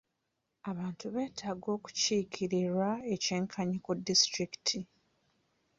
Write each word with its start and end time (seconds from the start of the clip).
Abantu 0.69 1.05
betaaga 1.15 1.67
okukiikirirwa 1.77 2.89
eky'enkanyi 3.13 3.77
ku 3.85 3.91
disiturikiti. 4.07 4.79